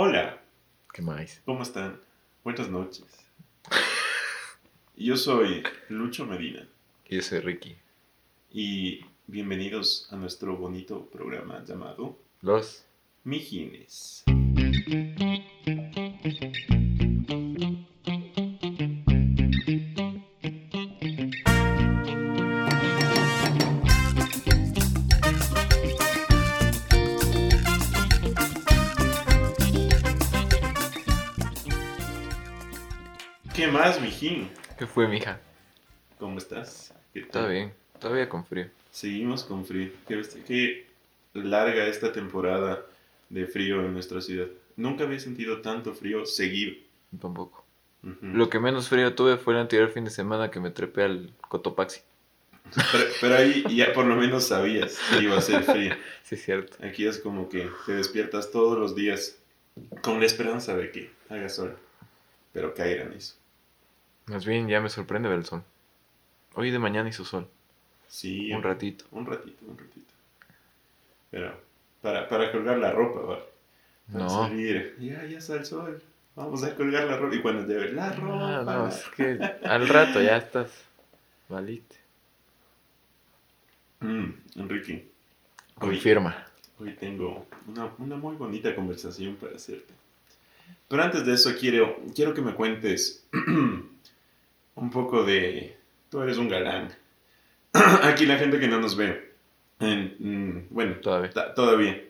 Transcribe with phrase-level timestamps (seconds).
[0.00, 0.40] Hola,
[0.92, 1.42] ¿Qué más?
[1.44, 2.00] ¿cómo están?
[2.44, 3.04] Buenas noches.
[4.94, 6.68] Yo soy Lucho Medina
[7.10, 7.74] Yo soy Ricky.
[8.52, 12.84] y bienvenidos a nuestro bonito programa llamado Los.
[13.24, 14.22] Mijines.
[34.20, 34.50] Mijín?
[34.78, 35.40] ¿Qué fue, mija?
[36.18, 36.92] ¿Cómo estás?
[37.12, 37.26] ¿Qué tal?
[37.26, 37.72] Está bien.
[38.00, 38.66] Todavía con frío.
[38.90, 39.90] Seguimos con frío.
[40.06, 40.86] Qué, qué
[41.34, 42.84] larga esta temporada
[43.28, 44.48] de frío en nuestra ciudad.
[44.76, 46.76] Nunca había sentido tanto frío seguido.
[47.20, 47.64] Tampoco.
[48.02, 48.16] Ujú.
[48.22, 51.32] Lo que menos frío tuve fue el anterior fin de semana que me trepé al
[51.48, 52.00] Cotopaxi.
[52.74, 55.94] Pero, pero ahí ya por lo menos sabías que iba a ser frío.
[56.22, 56.76] Sí, es cierto.
[56.84, 59.38] Aquí es como que te despiertas todos los días
[60.02, 61.74] con la esperanza de que haga sol.
[62.52, 63.34] Pero caiga eso.
[64.28, 65.62] Más bien ya me sorprende ver el sol.
[66.54, 67.48] Hoy de mañana hizo sol.
[68.08, 69.04] Sí, Un ratito.
[69.10, 70.12] Un ratito, un ratito.
[71.30, 71.60] Pero
[72.00, 73.42] para, para colgar la ropa, ¿vale?
[74.12, 74.30] Para No.
[74.30, 76.02] salir, ya, ya está el sol.
[76.34, 77.34] Vamos a colgar la ropa.
[77.36, 78.58] Y cuando te ve la ropa.
[78.60, 80.70] Ah, no, es que al rato ya estás.
[81.48, 81.96] Valite.
[84.00, 85.08] Mm, Enrique,
[85.80, 86.46] hoy, Confirma.
[86.78, 89.92] hoy tengo una, una muy bonita conversación para hacerte.
[90.88, 93.26] Pero antes de eso quiero, quiero que me cuentes
[94.80, 95.76] un poco de...
[96.10, 96.88] Tú eres un galán.
[98.02, 99.32] Aquí la gente que no nos ve,
[99.80, 101.30] en- mm, bueno, Todavía.
[101.54, 102.02] todavía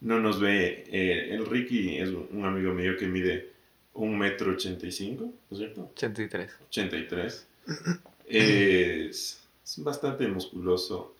[0.00, 0.84] no nos ve.
[0.88, 3.50] eh, el Ricky es un amigo mío que mide
[3.94, 5.90] un metro ochenta y cinco, ¿no es cierto?
[5.94, 6.50] 83.
[6.68, 7.46] 83.
[8.28, 11.14] Es, es bastante musculoso.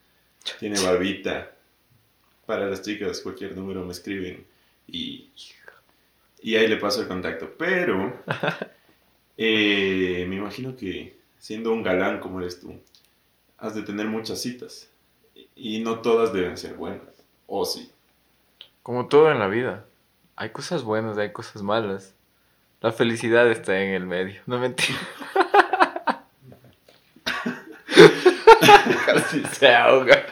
[0.59, 1.53] Tiene barbita.
[2.47, 4.45] Para las chicas, cualquier número me escriben
[4.87, 5.29] y,
[6.41, 7.53] y ahí le paso el contacto.
[7.59, 8.19] Pero
[9.37, 12.75] eh, me imagino que siendo un galán como eres tú,
[13.59, 14.89] has de tener muchas citas.
[15.55, 17.23] Y no todas deben ser buenas.
[17.47, 17.91] O sí.
[18.83, 19.85] Como todo en la vida.
[20.37, 22.15] Hay cosas buenas, hay cosas malas.
[22.81, 24.41] La felicidad está en el medio.
[24.47, 24.99] No mentira.
[29.07, 30.25] Casi se ahoga.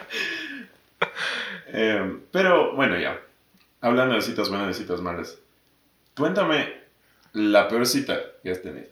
[1.68, 3.20] Eh, pero bueno, ya.
[3.80, 5.38] Hablando de citas buenas y citas malas.
[6.16, 6.79] Cuéntame
[7.32, 8.88] la peor cita que has tenido.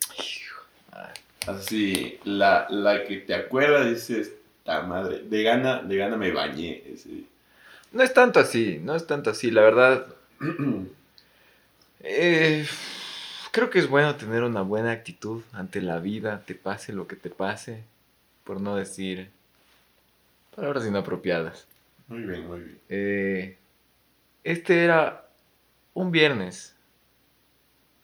[1.46, 4.32] Así, la, la que te acuerdas dices,
[4.64, 7.26] ta madre, de gana, de gana me bañé ese día".
[7.92, 9.50] No es tanto así, no es tanto así.
[9.50, 10.06] La verdad,
[12.00, 12.66] eh,
[13.50, 17.16] creo que es bueno tener una buena actitud ante la vida, te pase lo que
[17.16, 17.82] te pase,
[18.44, 19.30] por no decir
[20.54, 21.66] palabras inapropiadas.
[22.08, 22.80] Muy bien, muy bien.
[22.88, 23.56] Eh,
[24.44, 25.26] este era
[25.94, 26.74] un viernes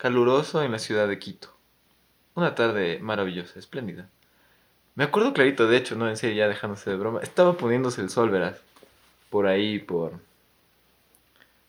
[0.04, 1.48] caluroso en la ciudad de Quito.
[2.34, 4.10] Una tarde maravillosa, espléndida.
[4.96, 7.20] Me acuerdo clarito, de hecho, no en serio, ya dejándose de broma.
[7.22, 8.60] Estaba poniéndose el sol, verás.
[9.30, 10.20] Por ahí, por.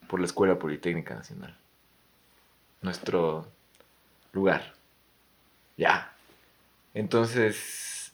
[0.09, 1.55] por la Escuela Politécnica Nacional.
[2.81, 3.47] Nuestro
[4.33, 4.73] lugar.
[5.77, 6.13] Ya.
[6.93, 8.11] Entonces.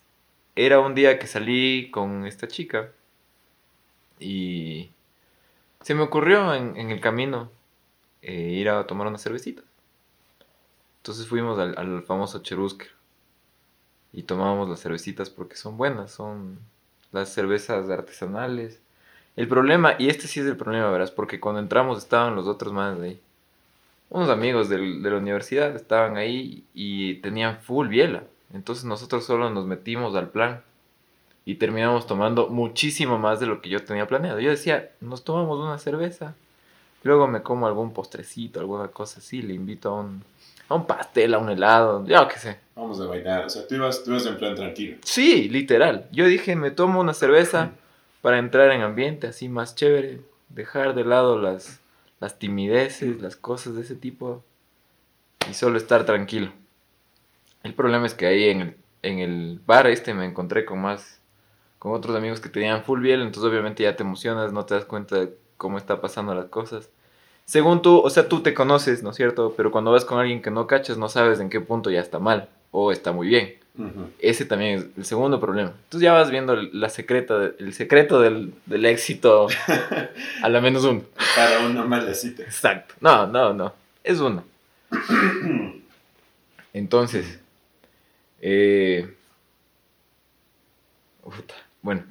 [0.55, 2.91] Era un día que salí con esta chica.
[4.19, 4.91] Y.
[5.81, 7.49] Se me ocurrió en, el camino
[8.21, 9.63] eh, ir a tomar una cervecita.
[11.01, 12.89] Entonces fuimos al, al famoso Cherusker.
[14.13, 16.59] Y tomábamos las cervecitas porque son buenas, son
[17.11, 18.79] las cervezas artesanales.
[19.35, 22.73] El problema, y este sí es el problema, verás, porque cuando entramos estaban los otros
[22.73, 23.21] más de ahí.
[24.09, 28.23] Unos amigos del- de la universidad estaban ahí y tenían full biela.
[28.53, 30.61] Entonces nosotros solo nos metimos al plan
[31.45, 34.39] y terminamos tomando muchísimo más de lo que yo tenía planeado.
[34.39, 36.35] Yo decía, nos tomamos una cerveza,
[37.03, 40.23] luego me como algún postrecito, alguna cosa así, le invito a un,
[40.71, 42.59] a un pastel, a un helado, yo qué sé.
[42.75, 43.45] Vamos a bailar.
[43.45, 44.97] O sea, tú ibas, tú ibas en plan tranquilo.
[45.03, 46.07] Sí, literal.
[46.11, 47.71] Yo dije, me tomo una cerveza
[48.21, 51.81] para entrar en ambiente así más chévere, dejar de lado las,
[52.19, 54.43] las timideces, las cosas de ese tipo
[55.49, 56.51] y solo estar tranquilo.
[57.63, 61.19] El problema es que ahí en el, en el bar este me encontré con más,
[61.79, 64.85] con otros amigos que tenían full biel, entonces obviamente ya te emocionas, no te das
[64.85, 66.89] cuenta de cómo está pasando las cosas.
[67.51, 69.53] Según tú, o sea, tú te conoces, ¿no es cierto?
[69.57, 72.17] Pero cuando vas con alguien que no cachas, no sabes en qué punto ya está
[72.17, 73.55] mal o está muy bien.
[74.19, 75.73] Ese también es el segundo problema.
[75.83, 79.49] Entonces ya vas viendo la secreta, el secreto del, del éxito
[80.41, 81.01] a la menos uno.
[81.35, 82.43] Para una mala cita.
[82.43, 82.95] Exacto.
[83.01, 83.73] No, no, no.
[84.01, 84.45] Es uno.
[86.73, 87.37] Entonces,
[88.39, 89.13] eh,
[91.81, 92.05] bueno,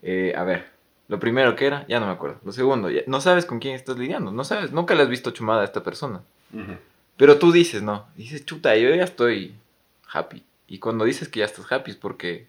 [0.00, 0.66] eh, a ver,
[1.10, 2.38] Lo primero que era, ya no me acuerdo.
[2.44, 4.30] Lo segundo, ya- no sabes con quién estás lidiando.
[4.30, 6.22] No sabes, nunca le has visto chumada a esta persona.
[6.54, 6.72] Ujú.
[7.16, 8.06] Pero tú dices, no.
[8.16, 9.54] Dices, chuta, yo ya estoy
[10.12, 10.44] happy.
[10.68, 12.46] Y cuando dices que ya estás happy es porque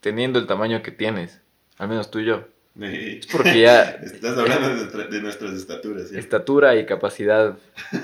[0.00, 1.40] teniendo el tamaño que tienes,
[1.78, 2.44] al menos tú y yo,
[2.80, 6.18] es porque ya Estás hablando de, nuestra- de nuestras estaturas, ¿sí?
[6.18, 7.56] estatura y capacidad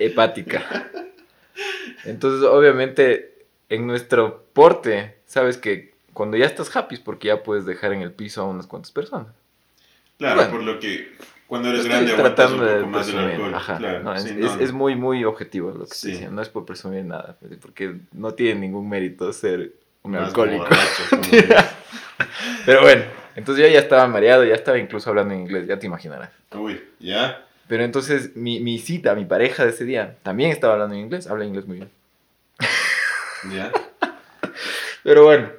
[0.00, 0.90] hepática.
[2.04, 7.64] Entonces, obviamente, en nuestro porte, sabes que cuando ya estás happy es porque ya puedes
[7.64, 9.28] dejar en el piso a unas cuantas personas.
[10.18, 10.50] Claro, Bueno.
[10.52, 11.12] por lo que
[11.46, 13.34] cuando eres grande aguantas un tratando de poco más del presumir.
[13.36, 13.54] alcohol.
[13.54, 15.92] Ajá, claro, no, es, sí, es- no, es muy, muy objetivo lo que Sí.
[15.94, 16.36] estoy diciendo.
[16.36, 19.72] No es por presumir nada, pues, porque no tiene ningún mérito ser
[20.02, 20.64] un más alcohólico.
[20.64, 21.02] borracho.
[22.66, 23.02] Pero bueno,
[23.36, 26.30] entonces yo ya estaba mareado, ya estaba incluso hablando en inglés, ya te imaginarás.
[26.54, 27.44] Uy, ¿ya?
[27.68, 31.26] Pero entonces mi, mi cita, mi pareja de ese día, también estaba hablando en inglés,
[31.26, 31.90] habla inglés muy bien.
[33.52, 33.72] ¿Ya?
[35.02, 35.50] Pero bueno,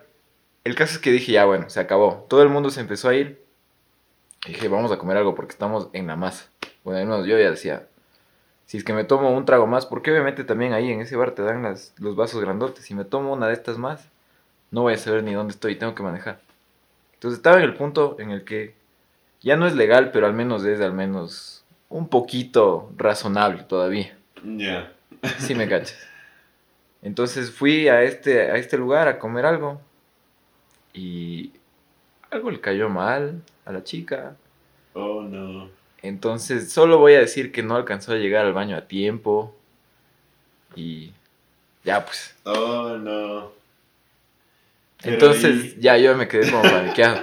[0.63, 2.25] el caso es que dije, ya bueno, se acabó.
[2.29, 3.42] Todo el mundo se empezó a ir.
[4.45, 6.49] Y dije, vamos a comer algo porque estamos en la masa.
[6.83, 7.87] Bueno, al menos yo ya decía,
[8.65, 11.31] si es que me tomo un trago más, porque obviamente también ahí en ese bar
[11.31, 12.85] te dan las, los vasos grandotes.
[12.85, 14.09] Si me tomo una de estas más,
[14.71, 16.41] no voy a saber ni dónde estoy, tengo que manejar.
[17.13, 18.75] Entonces estaba en el punto en el que
[19.41, 24.17] ya no es legal, pero al menos es al menos un poquito razonable todavía.
[24.43, 24.91] Ya.
[25.39, 25.97] Sí me cachas.
[27.01, 29.79] Entonces fui a este, a este lugar a comer algo
[30.93, 31.51] y
[32.33, 34.35] algo le cayó mal a la chica.
[34.93, 35.69] Oh, no.
[36.01, 39.55] Entonces solo voy a decir que no alcanzó a llegar al baño a tiempo
[40.75, 41.11] y
[41.83, 42.35] ya pues.
[42.43, 43.51] Oh, no.
[45.01, 47.21] Pero Entonces ya yo me quedé como paniqueado.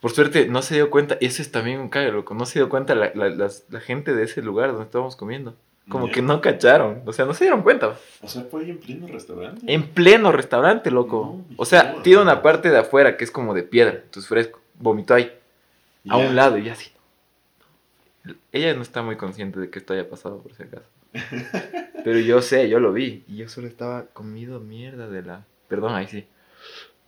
[0.00, 2.68] Por suerte no se dio cuenta, eso es también un cague, loco, no se dio
[2.68, 5.56] cuenta la, la gente de ese lugar donde estábamos comiendo.
[5.88, 7.96] Como que no cacharon, o sea, no se dieron cuenta.
[8.22, 9.72] O sea, fue ahí en pleno restaurante.
[9.72, 11.44] En pleno restaurante, loco.
[11.48, 14.60] No, o sea, tiene una parte de afuera que es como de piedra, entonces fresco.
[14.74, 15.32] Vomitó ahí,
[16.08, 16.90] a un lado, y así.
[18.52, 20.86] Ella no está muy consciente de que esto haya pasado, por si acaso.
[22.04, 23.24] Pero yo sé, yo lo vi.
[23.26, 25.44] Y yo solo estaba comido mierda de la.
[25.68, 26.26] Perdón, ahí sí.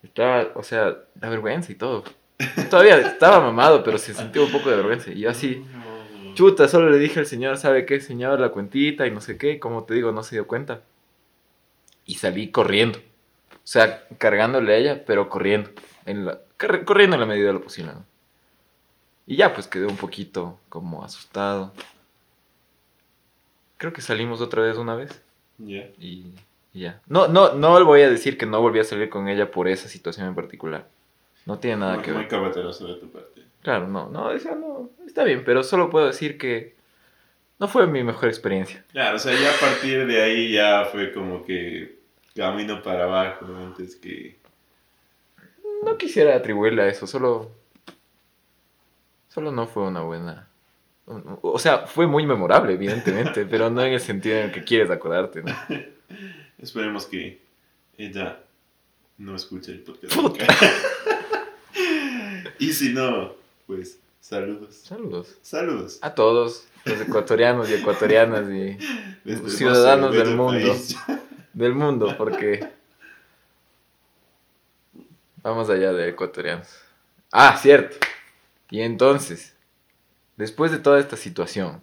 [0.02, 2.04] Estaba, o sea, la vergüenza y todo.
[2.70, 5.10] Todavía estaba mamado, pero se sintió un poco de vergüenza.
[5.10, 5.64] Y yo así.
[6.34, 8.40] Chuta, solo le dije al señor, ¿sabe qué, señor?
[8.40, 9.58] La cuentita y no sé qué.
[9.60, 10.82] Como te digo, no se dio cuenta.
[12.06, 12.98] Y salí corriendo.
[12.98, 15.70] O sea, cargándole a ella, pero corriendo.
[16.06, 17.92] En la, corri- corriendo en la medida de lo posible.
[17.92, 18.04] ¿no?
[19.26, 21.72] Y ya, pues quedé un poquito como asustado.
[23.76, 25.22] Creo que salimos otra vez una vez.
[25.58, 25.88] Ya.
[25.98, 26.32] Y,
[26.72, 27.00] y ya.
[27.06, 29.68] No, no, no le voy a decir que no volví a salir con ella por
[29.68, 30.86] esa situación en particular.
[31.46, 32.28] No tiene nada Muy- que Muy ver.
[32.28, 33.39] cabateroso de tu parte.
[33.62, 34.90] Claro, no, no, esa no.
[35.06, 36.76] Está bien, pero solo puedo decir que
[37.58, 38.84] no fue mi mejor experiencia.
[38.92, 41.98] Claro, o sea, ya a partir de ahí ya fue como que
[42.34, 44.38] camino para abajo antes que...
[45.84, 47.50] No quisiera atribuirle a eso, solo.
[49.28, 50.48] Solo no fue una buena.
[51.42, 54.90] O sea, fue muy memorable, evidentemente, pero no en el sentido en el que quieres
[54.90, 55.54] acordarte, ¿no?
[56.58, 57.40] Esperemos que
[57.96, 58.40] ella
[59.18, 60.62] no escuche el podcast.
[62.58, 63.34] Y si no,
[63.76, 64.74] pues saludos.
[64.76, 65.38] Saludos.
[65.42, 65.98] Saludos.
[66.02, 68.76] A todos, los ecuatorianos y ecuatorianas y
[69.24, 70.68] Desde Ciudadanos del mundo.
[70.68, 70.96] país.
[71.52, 72.68] del mundo, porque
[75.42, 76.68] vamos allá de ecuatorianos.
[77.32, 77.96] Ah, cierto.
[78.70, 79.54] Y entonces,
[80.36, 81.80] después de toda esta situación,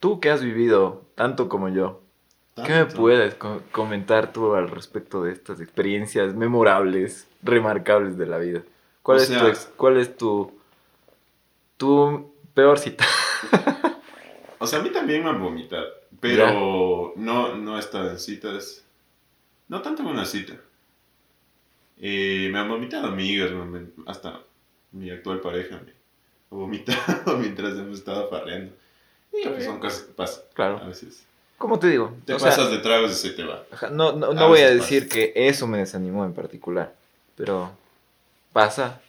[0.00, 2.00] tú que has vivido tanto como yo,
[2.64, 8.38] ¿qué me puedes co- comentar tú al respecto de estas experiencias memorables, remarcables de la
[8.38, 8.62] vida?
[9.06, 10.52] ¿Cuál O es tu ex- cuál es tu
[11.76, 13.04] tu peor cita?
[14.58, 15.86] O sea, a mí también me han vomitado,
[16.18, 18.82] pero no, no he estado en citas.
[19.68, 20.54] No tanto en una cita.
[22.00, 23.50] Eh, me han vomitado amigas,
[24.06, 24.40] hasta
[24.92, 28.72] mi actual pareja me ha vomitado mientras hemos estado farreando.
[29.32, 30.86] Y pues son cosas que pasan a Claro.
[30.86, 31.24] veces.
[31.58, 32.14] ¿Cómo te digo?
[32.24, 33.62] Te O sea, pasas de tragos y se te va.
[33.92, 35.14] No, no, A no voy a decir pasa.
[35.14, 36.94] que eso me desanimó en particular,
[37.36, 37.70] pero
[38.56, 39.02] pasa.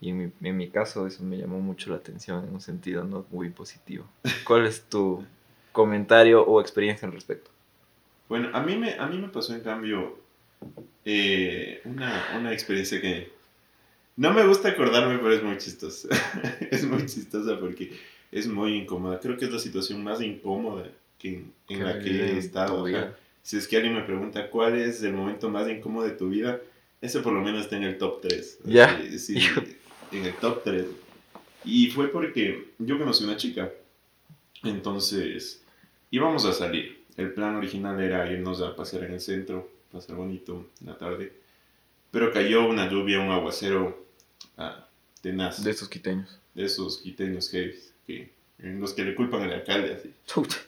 [0.00, 3.04] Y en mi, en mi caso eso me llamó mucho la atención en un sentido
[3.04, 4.08] no muy positivo.
[4.44, 5.24] ¿Cuál es tu
[5.70, 7.48] comentario o experiencia al respecto?
[8.28, 10.18] Bueno, a mí me, a mí me pasó en cambio
[11.04, 13.30] eh, una, una experiencia que
[14.16, 16.08] no me gusta acordarme, pero es muy chistosa.
[16.72, 17.92] es muy chistosa porque
[18.32, 19.20] es muy incómoda.
[19.20, 22.84] Creo que es la situación más incómoda que, en la que he estado.
[23.42, 26.60] Si es que alguien me pregunta cuál es el momento más incómodo de tu vida,
[27.00, 28.58] ese por lo menos está en el top 3.
[28.64, 29.00] Ya.
[29.18, 29.38] Sí,
[30.12, 30.86] en el top 3.
[31.64, 33.70] Y fue porque yo conocí una chica.
[34.62, 35.62] Entonces,
[36.10, 37.00] íbamos a salir.
[37.16, 41.32] El plan original era irnos a pasear en el centro, pasar bonito en la tarde.
[42.10, 44.06] Pero cayó una lluvia, un aguacero
[44.56, 44.88] ah,
[45.20, 45.62] tenaz.
[45.62, 46.38] De estos quiteños.
[46.54, 47.74] De esos quiteños heavy,
[48.06, 50.12] que, los que le culpan al alcalde, así.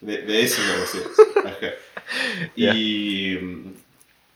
[0.00, 1.12] De, de esos aguaceros.
[1.44, 1.68] Ajá.
[2.56, 3.38] Y,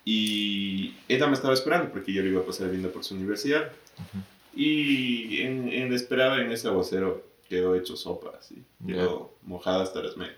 [0.07, 3.73] y ella me estaba esperando porque yo le iba a pasar viendo por su universidad.
[3.99, 4.25] Ujú.
[4.59, 8.63] Y en, en la esperada, en ese aguacero, quedó hecho sopa, así.
[8.87, 10.37] Quedó mojada hasta las medias.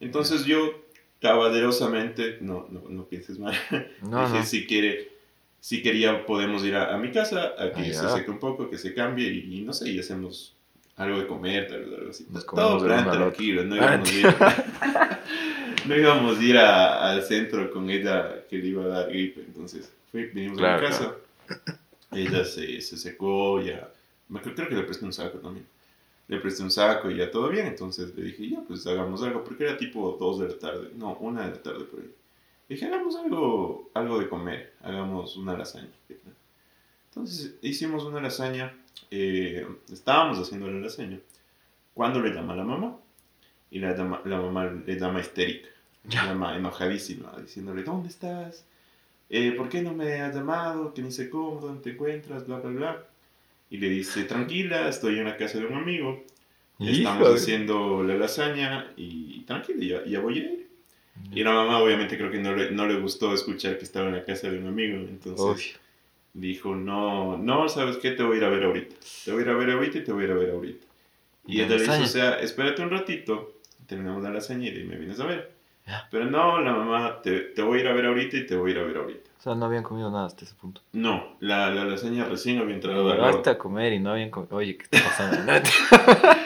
[0.00, 0.82] Entonces yo,
[1.20, 3.54] caballerosamente, no, no, no pienses mal,
[4.02, 4.44] No, dije, no.
[4.46, 5.10] si quiere,
[5.60, 8.08] si quería, podemos ir a, a mi casa, a que Ah, se ya.
[8.08, 10.54] seque un poco, que se cambie y, y no sé, y hacemos
[10.96, 12.26] algo de comer, tal vez, algo así.
[12.30, 14.26] Nos Todo plan tranquilo, no Ah, íbamos ir,
[15.86, 19.40] no íbamos a ir a- al centro con ella que le iba a dar gripe,
[19.40, 21.14] entonces fui, vinimos a Claro, mi casa,
[22.12, 23.88] ella se, se secó, ya,
[24.28, 25.66] me creo, creo que le presté un saco también.
[26.28, 29.42] Le presté un saco y ya todo bien, entonces le dije, ya, pues hagamos algo,
[29.42, 32.10] porque era tipo 2 de la tarde, no, 1 de la tarde por ahí.
[32.68, 35.88] Dije, hagamos algo, algo de comer, hagamos una lasaña.
[37.08, 38.72] Entonces hicimos una lasaña,
[39.10, 41.18] eh, estábamos haciendo la lasaña,
[41.94, 42.96] cuando le llama la mamá,
[43.70, 45.68] y la, llama- la mamá le llama histérica,
[46.04, 46.24] le Ya.
[46.26, 48.64] llama enojadísima, diciéndole, ¿dónde estás?
[49.28, 50.92] Eh, ¿Por qué no me has llamado?
[50.92, 53.04] Que ni sé cómo, dónde te encuentras, bla, bla, bla.
[53.70, 56.24] Y le dice, tranquila, estoy en la casa de un amigo,
[56.80, 60.68] estamos Hijo de- haciendo la lasaña y tranquila, ya, ya voy a ir.
[61.32, 64.16] Y la mamá obviamente creo que no le, no le gustó escuchar que estaba en
[64.16, 65.76] la casa de un amigo, entonces
[66.34, 68.12] dijo, no, no, ¿sabes qué?
[68.12, 68.96] Te voy a ir a ver ahorita.
[69.24, 70.86] Te voy a ir a ver ahorita y te voy a ir a ver ahorita.
[71.46, 73.59] Y ¿Y la ella le dice, o sea, espérate un ratito,
[73.90, 75.50] terminamos la lasaña y me vienes a ver.
[76.12, 78.70] Pero no, la mamá, te, te voy a ir a ver ahorita y te voy
[78.70, 79.30] a ir a ver ahorita.
[79.38, 80.80] O sea, no habían comido nada hasta ese punto.
[80.92, 83.22] No, la, la lasaña recién había entrado horno.
[83.22, 84.56] Basta comer y no habían comido.
[84.56, 85.52] Oye, ¿qué está pasando?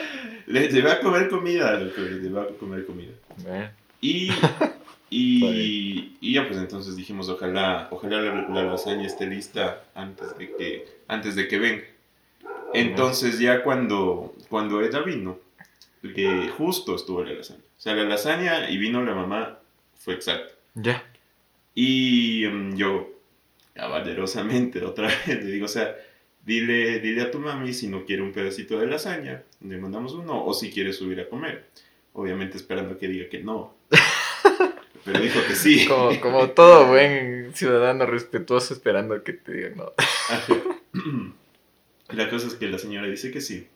[0.47, 3.11] Le llevé a comer comida, loco, le llevé a comer comida.
[4.01, 4.31] Y,
[5.09, 10.55] y, y ya pues entonces dijimos, ojalá, ojalá la, la lasaña esté lista antes de
[10.55, 11.83] que, antes de que venga.
[12.73, 15.39] Entonces ya cuando, cuando ella vino,
[16.13, 17.59] que justo estuvo la lasaña.
[17.59, 19.59] O sea, la lasaña y vino la mamá
[19.97, 20.53] fue exacto.
[20.75, 21.03] Ya.
[21.73, 23.09] Y mm, yo,
[23.73, 25.95] caballerosamente, otra vez le digo, o sea,
[26.45, 30.45] dile, dile a tu mami si no quiere un pedacito de lasaña, le mandamos uno,
[30.45, 31.65] o si quiere subir a comer.
[32.13, 33.75] Obviamente esperando que diga que no.
[35.05, 35.85] Pero dijo que sí.
[35.87, 39.93] Como, como todo buen ciudadano respetuoso esperando que te digan no.
[42.09, 43.67] La cosa es que la señora dice que sí.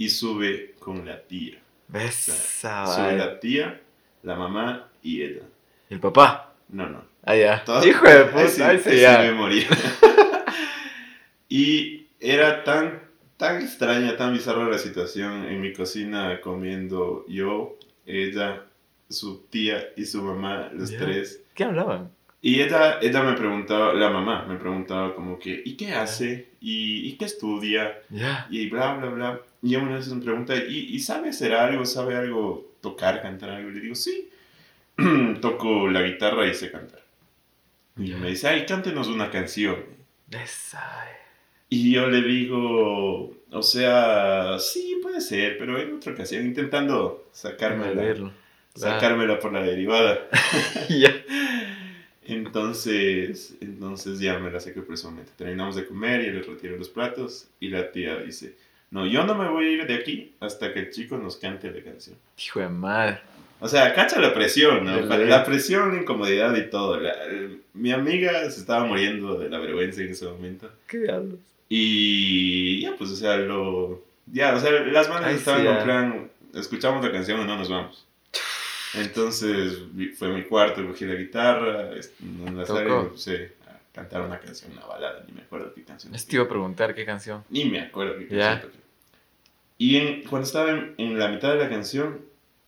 [0.00, 1.58] Y sube con la tía.
[1.88, 3.18] Besa, Sube vale.
[3.18, 3.80] la tía,
[4.22, 5.42] la mamá y ella.
[5.90, 6.54] El papá.
[6.70, 7.04] No, no.
[7.22, 7.62] Ah, ya.
[7.84, 8.48] Hijo de puta.
[8.78, 9.66] Sí, me morí.
[11.48, 13.02] y era tan,
[13.36, 17.76] tan extraña, tan bizarra la situación en mi cocina comiendo yo,
[18.06, 18.64] ella,
[19.08, 20.98] su tía y su mamá, los Ya.
[21.00, 21.42] tres.
[21.54, 22.10] ¿Qué hablaban?
[22.42, 26.48] Y ella, ella me preguntaba, la mamá me preguntaba como que, ¿y qué hace?
[26.60, 28.00] ¿Y, y qué estudia?
[28.08, 28.46] Ya.
[28.50, 29.40] Y bla, bla, bla.
[29.62, 31.84] Y una vez me pregunta, ¿y, ¿y sabe hacer algo?
[31.84, 32.72] ¿Sabe algo?
[32.80, 33.68] ¿Tocar, cantar algo?
[33.68, 34.30] Y le digo, sí.
[35.42, 37.02] Toco la guitarra y sé cantar.
[37.98, 38.16] Y Ya.
[38.16, 39.76] me dice, ay, cántenos una canción.
[40.26, 41.06] Besa.
[41.68, 48.14] Y yo le digo, o sea, sí, puede ser, pero en otra ocasión, intentando sacármela,
[48.74, 50.26] sacármela por la derivada.
[50.88, 51.12] ya.
[52.30, 55.32] Entonces, entonces ya me la saqué personalmente.
[55.36, 58.54] Terminamos de comer y le retiro los platos y la tía dice,
[58.90, 61.70] no, yo no me voy a ir de aquí hasta que el chico nos cante
[61.70, 62.16] la canción.
[62.38, 63.18] Hijo de madre.
[63.62, 65.00] O sea, cacha la presión, ¿no?
[65.02, 66.98] La, la presión, la incomodidad y todo.
[66.98, 70.70] La- el- mi amiga se estaba muriendo de la vergüenza en ese momento.
[70.86, 71.38] ¿Qué diablos?
[71.68, 74.02] Y ya, pues, o sea, lo...
[74.32, 77.56] Ya, o sea, las bandas Ay, estaban sí, en plan, escuchamos la canción o no
[77.56, 78.06] nos vamos.
[78.94, 79.78] Entonces
[80.18, 84.38] fue mi cuarto, cogí la guitarra, en la sala y me puse a cantar una
[84.40, 86.12] canción, una balada, ni me acuerdo qué canción.
[86.12, 87.44] Te iba a preguntar qué canción.
[87.50, 88.60] Ni me acuerdo qué Ya.
[88.60, 88.72] canción.
[89.78, 92.20] Y en- cuando estaba en, en la mitad de la canción,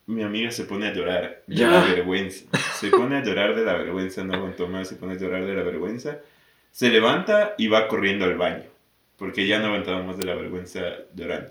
[0.07, 1.71] mi amiga se pone a llorar de Ya.
[1.71, 2.45] la vergüenza.
[2.81, 5.55] Se pone a llorar de la vergüenza, no aguantó más, se pone a llorar de
[5.55, 6.19] la vergüenza.
[6.71, 8.65] Se levanta y va corriendo al baño,
[9.19, 10.81] porque ya no aguantaba más de la vergüenza
[11.15, 11.51] llorando.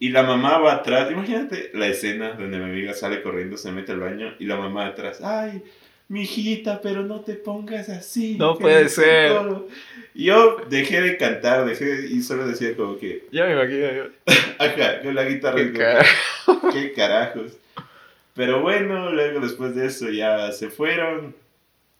[0.00, 3.92] Y la mamá va atrás, imagínate la escena donde mi amiga sale corriendo, se mete
[3.92, 5.62] al baño y la mamá atrás, ay,
[6.06, 8.36] mi hijita, pero no te pongas así.
[8.38, 9.36] No puede ser.
[9.36, 9.66] cómo".
[10.14, 13.92] Y yo dejé de cantar, dejé de- y solo decía como que, Ya me imagino.
[13.92, 14.04] yo.
[14.58, 15.56] ajá, con la guitarra.
[15.56, 16.70] Qué carajo.
[16.72, 17.58] qué carajos.
[18.34, 21.34] Pero bueno, luego después de eso ya se fueron.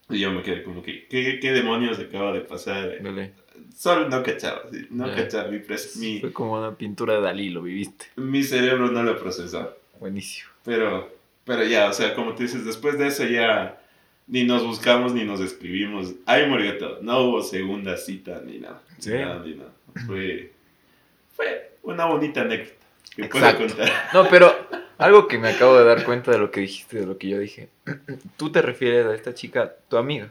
[0.08, 3.02] Y yo me quedé como que, ¿qué, qué demonios acaba de pasar?
[3.02, 3.32] Dale.
[3.76, 5.48] Solo no cachaba, sí, no cachaba.
[5.48, 5.60] Mi,
[5.96, 8.06] mi, Fue como una pintura de Dalí, lo viviste.
[8.16, 9.74] mi cerebro no lo procesaba.
[10.00, 10.50] Buenísimo.
[10.64, 11.10] Pero,
[11.44, 13.80] pero ya, o sea, como tú dices, después de eso ya
[14.26, 16.12] ni nos buscamos ni nos escribimos.
[16.26, 16.98] Ahí murió todo.
[17.02, 18.82] No hubo segunda cita ni nada.
[18.98, 19.10] ¿Sí?
[19.10, 19.70] Ni nada, ni nada.
[20.06, 20.52] Fue,
[21.34, 22.74] fue una bonita anécdota
[23.16, 23.66] que puedo Exacto.
[23.74, 23.92] contar.
[24.12, 24.52] No, pero
[24.98, 27.38] algo que me acabo de dar cuenta de lo que dijiste, de lo que yo
[27.38, 27.68] dije.
[28.36, 30.30] Tú te refieres a esta chica, tu amiga.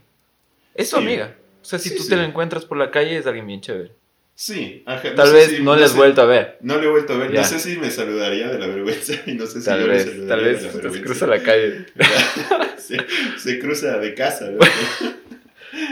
[0.76, 1.02] Es tu Sí.
[1.04, 1.36] amiga.
[1.68, 2.10] O sea, si Sí, tú sí.
[2.12, 3.92] te la encuentras por la calle, es alguien bien chévere.
[4.36, 6.58] Sí, ajá, Tal vez si- no le has vuelto a ver.
[6.62, 7.34] No le he vuelto a ver.
[7.34, 7.42] Ya.
[7.42, 9.94] No sé si me saludaría de la vergüenza y no sé si Tal yo le
[9.96, 11.86] vez, saludaría tal de vez la se cruza la calle.
[12.78, 12.98] se,
[13.38, 14.60] se cruza de casa, ¿no?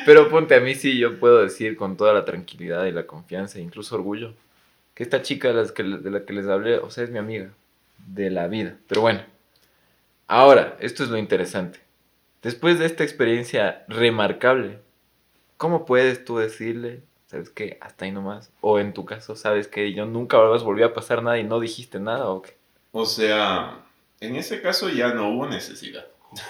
[0.05, 3.59] Pero ponte a mí sí, yo puedo decir con toda la tranquilidad y la confianza,
[3.59, 4.33] incluso orgullo,
[4.93, 7.17] que esta chica de, las que, de la que les hablé, o sea, es mi
[7.19, 7.49] amiga
[8.07, 8.77] de la vida.
[8.87, 9.23] Pero bueno,
[10.27, 11.79] ahora, esto es lo interesante.
[12.41, 14.77] Después de esta experiencia remarcable,
[15.57, 18.51] ¿cómo puedes tú decirle, sabes qué, hasta ahí nomás?
[18.61, 21.59] O en tu caso, sabes que yo nunca más volvió a pasar nada y no
[21.59, 22.55] dijiste nada o qué?
[22.91, 23.79] O sea,
[24.19, 26.05] en ese caso ya no hubo necesidad.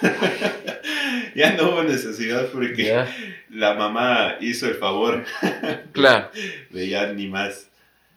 [1.34, 3.04] ya no hubo necesidad porque
[3.50, 5.24] la mamá hizo el favor
[5.92, 6.30] claro.
[6.70, 7.68] de ya ni más.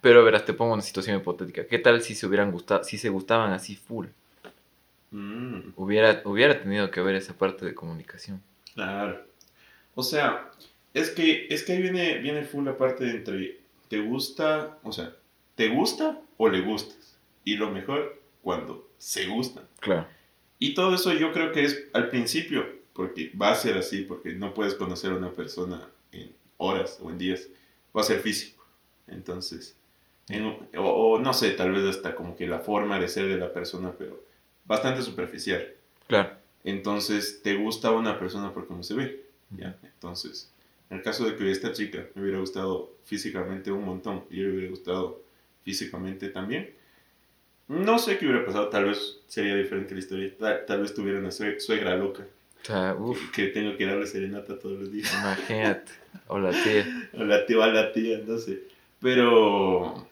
[0.02, 1.66] Pero verás, te pongo una situación hipotética.
[1.68, 4.08] ¿Qué tal si se hubieran gustado, si se gustaban así full?
[5.12, 8.42] Mm, Hubiera, hubiera tenido que haber esa parte de comunicación.
[8.74, 9.28] claro.
[9.96, 10.50] O sea,
[10.94, 14.92] es que, es que ahí viene, viene full la parte de entre te gusta, o
[14.92, 15.16] sea,
[15.56, 17.18] te gusta o le gustas.
[17.44, 19.66] Y lo mejor, cuando se gustan.
[19.80, 20.08] Claro.
[20.60, 24.34] Y todo eso yo creo que es al principio, porque va a ser así, porque
[24.34, 27.48] no puedes conocer a una persona en horas o en días,
[27.96, 28.66] va a ser físico.
[29.08, 29.76] Entonces,
[30.28, 30.46] en-
[30.78, 33.52] o, o no sé, tal vez hasta como que la forma de ser de la
[33.54, 34.24] persona, pero
[34.66, 35.74] bastante superficial.
[36.08, 36.32] Claro.
[36.64, 39.26] Entonces, te gusta una persona por cómo se ve.
[39.58, 39.76] ¿ya?
[39.82, 40.52] Entonces,
[40.90, 44.44] en el caso de que esta chica me hubiera gustado físicamente un montón y yo
[44.48, 45.22] le hubiera gustado
[45.64, 46.72] físicamente también,
[47.68, 48.70] no sé qué hubiera pasado.
[48.70, 50.32] Tal vez sería diferente la historia.
[50.40, 52.26] Tal, tal vez tuviera una sue- suegra loca
[52.98, 55.14] O uff, que tengo que darle serenata todos los días.
[55.14, 55.92] imagínate.
[56.28, 57.10] Hola, tía.
[57.14, 58.60] O la tía, o la tía, no sé.
[59.02, 60.08] Pero,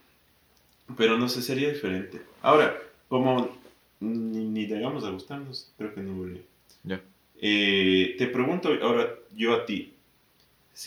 [0.95, 2.21] pero no sé, sería diferente.
[2.41, 3.57] Ahora, como
[3.99, 6.41] ni, ni llegamos a gustarnos, creo que no volví.
[6.83, 7.01] Ya.
[7.41, 9.93] Eh, te pregunto ahora yo a ti,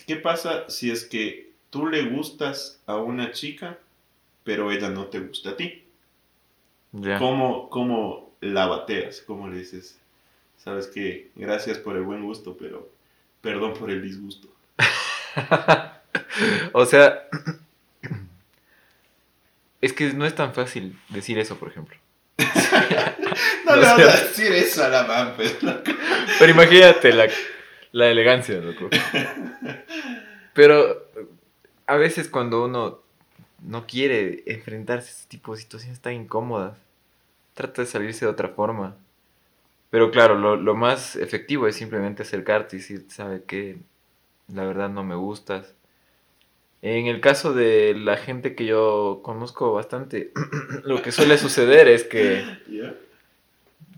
[0.07, 3.79] ¿qué pasa si es que tú le gustas a una chica,
[4.45, 5.85] pero ella no te gusta a ti?
[7.19, 9.23] ¿Cómo, cómo la bateas?
[9.27, 9.99] ¿Cómo le dices?
[10.63, 12.89] Sabes que gracias por el buen gusto, pero
[13.41, 14.49] perdón por el disgusto.
[16.73, 17.29] o sea,
[19.81, 21.97] es que no es tan fácil decir eso, por ejemplo.
[23.65, 25.93] No No le vas a decir eso a la man, pues, loco.
[26.41, 27.29] Pero imagínate la,
[27.93, 28.89] la elegancia, loco.
[30.55, 31.07] Pero
[31.87, 33.01] a veces cuando uno
[33.63, 36.79] no quiere enfrentarse a este tipo de situaciones tan incómodas,
[37.55, 38.97] trata de salirse de otra forma.
[39.91, 43.79] Pero claro, lo, lo más efectivo es simplemente acercarte y decir, ¿sabe qué?
[44.49, 45.75] La verdad no me gustas.
[46.83, 50.33] En el caso de la gente que yo conozco bastante,
[50.85, 52.45] lo que suele suceder es que.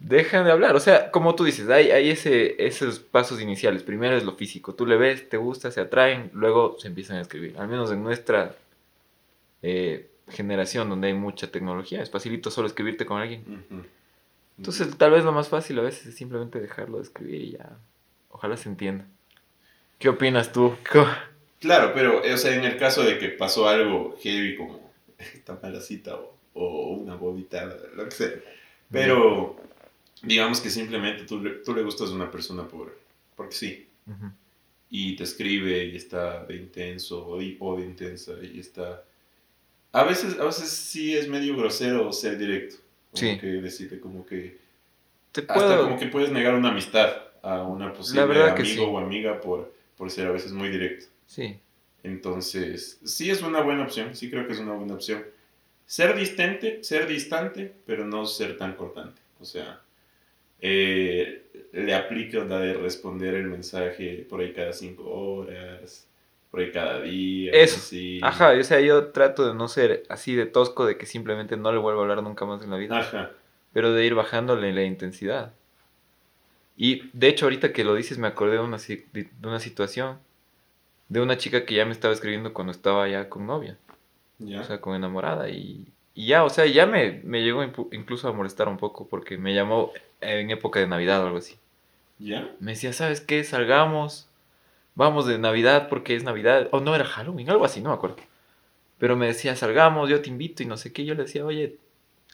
[0.02, 0.76] Dejan de hablar.
[0.76, 3.82] O sea, como tú dices, hay, hay ese, esos pasos iniciales.
[3.82, 4.74] Primero es lo físico.
[4.74, 7.56] Tú le ves, te gusta, se atraen, luego se empiezan a escribir.
[7.58, 8.54] Al menos en nuestra
[9.62, 13.64] eh, generación, donde hay mucha tecnología, es facilito solo escribirte con alguien.
[14.58, 17.78] Entonces, tal vez lo más fácil a veces es simplemente dejarlo de escribir y ya.
[18.30, 19.06] Ojalá se entienda.
[19.98, 20.74] ¿Qué opinas tú?
[21.60, 25.80] Claro, pero, o sea, en el caso de que pasó algo heavy como esta mala
[25.80, 28.30] cita o, o una bobita, lo que sea.
[28.90, 29.56] Pero,
[30.22, 32.98] digamos que simplemente tú, tú le gustas a una persona por,
[33.36, 33.88] porque sí.
[34.06, 34.26] Ujú.
[34.90, 39.04] y te escribe y está de intenso o de, o de intensa y está...
[39.92, 42.76] A veces, a veces sí es medio grosero ser directo.
[43.10, 43.38] Como Sí.
[43.38, 44.58] que decirle como que...
[45.32, 45.82] Te Hasta puedo...
[45.84, 47.10] como que puedes negar una amistad
[47.42, 48.90] a una posible verdad que amigo sí.
[48.90, 51.06] o amiga por, por ser a veces muy directo.
[51.26, 51.58] Sí.
[52.02, 55.24] Entonces, sí es una buena opción, sí creo que es una buena opción.
[55.86, 59.20] Ser distante, ser distante, pero no ser tan cortante.
[59.40, 59.81] O sea,
[60.62, 66.08] eh, le aplica la de responder el mensaje por ahí cada cinco horas,
[66.50, 67.50] por ahí cada día.
[67.52, 67.76] Eso.
[67.76, 68.20] así.
[68.22, 71.72] Ajá, o sea, yo trato de no ser así de tosco, de que simplemente no
[71.72, 72.98] le vuelvo a hablar nunca más en la vida.
[72.98, 73.30] Ajá.
[73.72, 75.52] pero de ir bajándole la intensidad.
[76.76, 80.18] Y de hecho, ahorita que lo dices, me acordé de una, de una situación
[81.08, 83.76] de una chica que ya me estaba escribiendo cuando estaba ya con novia,
[84.38, 84.60] Ya.
[84.62, 85.50] o sea, con enamorada.
[85.50, 89.36] Y, y ya, o sea, ya me, me llegó incluso a molestar un poco porque
[89.38, 91.56] me llamó en época de Navidad o algo así.
[92.18, 92.54] ¿Ya?
[92.60, 93.42] Me decía, ¿sabes qué?
[93.44, 94.28] Salgamos,
[94.94, 96.68] vamos de Navidad porque es Navidad.
[96.72, 98.16] O no era Halloween, algo así, no me acuerdo.
[98.98, 101.04] Pero me decía, salgamos, yo te invito y no sé qué.
[101.04, 101.78] Yo le decía, oye.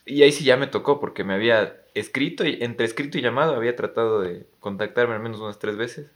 [0.05, 3.55] Y ahí sí ya me tocó porque me había escrito y entre escrito y llamado
[3.55, 6.13] había tratado de contactarme al menos unas tres veces.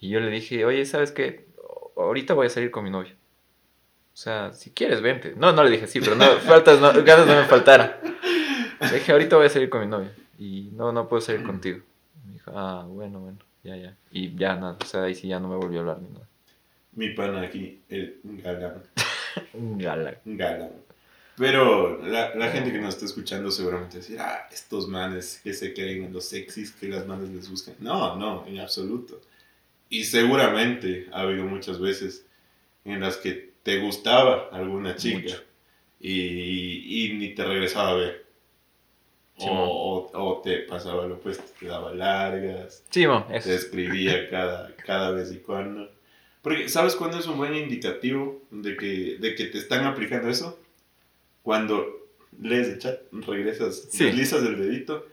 [0.00, 1.46] Y yo le dije, oye, ¿sabes qué?
[1.96, 3.14] Ahorita voy a salir con mi novia.
[4.12, 5.34] O sea, si quieres, vente.
[5.36, 7.96] No, no le dije sí, pero no, faltas, no, ganas no me faltaran.
[8.80, 10.12] Le dije, ahorita voy a salir con mi novia.
[10.38, 11.80] Y no, no puedo salir contigo.
[12.26, 13.96] Me dijo, ah, bueno, bueno, ya, ya.
[14.10, 16.28] Y ya nada, o sea, ahí sí ya no me volvió a hablar ni nada.
[16.94, 18.82] Mi pana aquí, el galán.
[19.54, 20.16] Un galán.
[20.24, 20.70] Galán.
[21.36, 25.72] Pero la, la gente que nos está escuchando seguramente decir, ah, estos manes que se
[25.72, 27.74] creen en los sexys que las manes les buscan.
[27.80, 29.20] No, no, en absoluto.
[29.88, 32.26] Y seguramente ha habido muchas veces
[32.84, 35.42] en las que te gustaba alguna chica Mucho.
[36.00, 38.26] y, y ni te regresaba a ver.
[39.38, 43.48] Sí, o, o, o te pasaba lo opuesto, te daba largas, Sí, eso.
[43.48, 45.90] te escribía cada, cada vez y cuando.
[46.42, 50.58] Porque, ¿sabes cuándo es un buen indicativo de que, de que te están aplicando eso?
[51.42, 51.86] Cuando
[52.40, 54.04] lees el chat, regresas, Sí.
[54.04, 55.06] deslizas el dedito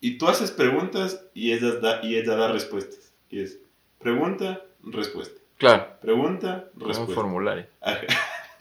[0.00, 3.12] y tú haces preguntas y ella da, y ella da respuestas.
[3.30, 3.58] Y es
[4.00, 5.38] pregunta, respuesta.
[5.58, 7.14] Claro, Pregunta, como un respuesta.
[7.14, 7.66] formulario.
[7.80, 8.00] Ajá,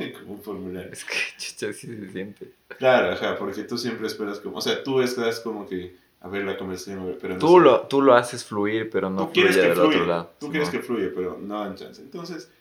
[0.19, 0.91] como un formulario.
[0.91, 2.51] Es que chicha así se siente.
[2.77, 6.43] Claro, ajá, porque tú siempre esperas como, o sea, tú estás como que, a ver
[6.45, 7.59] la conversación, pero no Tú sé.
[7.63, 10.31] lo, tú lo haces fluir, pero no tú quieres fluye del otro lado.
[10.39, 12.01] tú quieres que fluya, pero no dan chance.
[12.01, 12.51] Entonces,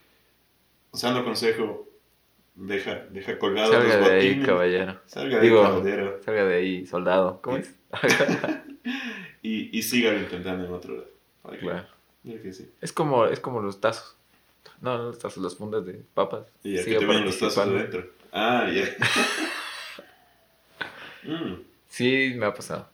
[0.92, 1.88] usando consejo,
[2.54, 5.00] deja, deja colgados Salga los de ahí, botines, caballero.
[5.06, 7.40] salga de Digo- ahí, caballero, Salga de ahí, soldado.
[7.42, 7.74] ¿Cómo es?
[9.42, 11.08] y, y sígalo intentando en otro lado.
[11.42, 11.86] Para que- Claro.
[12.42, 12.70] que sí.
[12.80, 14.16] Es como, es como los tazos.
[14.80, 16.46] No, no tazos, las fundas de papas.
[16.62, 18.10] Y aquí Siga te los tazos adentro.
[18.32, 18.84] Ah, ya.
[21.22, 21.54] Mm,
[21.88, 22.88] Sí, me ha pasado.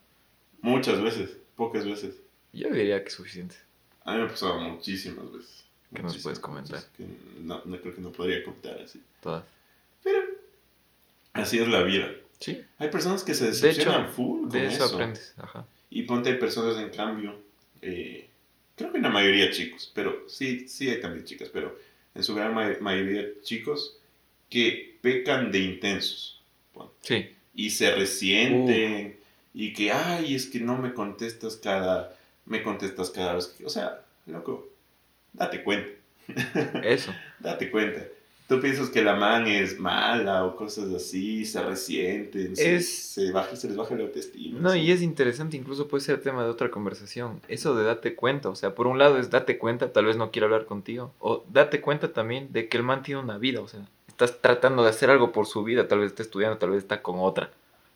[0.63, 2.17] muchas veces, pocas veces.
[2.53, 3.55] Yo diría que es suficiente.
[4.05, 5.65] A mí me ha pasado muchísimas veces.
[5.95, 6.83] ¿Qué nos Muchísimas puedes comentar?
[6.97, 7.07] que
[7.41, 9.01] no, no creo que no podría contar así.
[9.21, 9.45] Todas.
[10.03, 10.19] Pero
[11.35, 12.09] así es la vida.
[12.41, 14.95] Sí, Hay personas que se De hecho, decepcionan full con de eso, eso.
[14.95, 15.35] aprendes.
[15.39, 15.65] Ajá.
[15.91, 17.35] Y ponte hay personas en cambio,
[17.81, 18.29] eh,
[18.77, 21.77] creo que la mayoría chicos, pero sí, sí hay también chicas, pero
[22.15, 23.97] en su gran ma- mayoría chicos
[24.51, 26.41] que pecan de intensos.
[27.03, 29.17] Sí, Y se resienten
[29.55, 33.71] y que, ay, es que no me contestas cada, me contestas cada vez que, o
[33.71, 34.69] sea, loco,
[35.33, 35.91] date cuenta,
[36.83, 37.15] eso.
[37.41, 38.03] date cuenta.
[38.49, 43.33] Tú piensas que la man es mala o cosas así, se resienten, se, Es- se,
[43.33, 44.61] baja, se les baja la autoestima.
[44.61, 47.41] No, y es interesante, incluso puede ser tema de otra conversación.
[47.49, 50.31] Eso de date cuenta, o sea, por un lado es date cuenta, tal vez no
[50.31, 53.67] quiero hablar contigo, o date cuenta también de que el man tiene una vida, o
[53.67, 56.79] sea, estás tratando de hacer algo por su vida, tal vez está estudiando, tal vez
[56.85, 57.51] está con otra,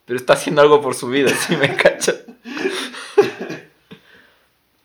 [0.04, 2.14] pero está haciendo algo por su vida, si me cacha.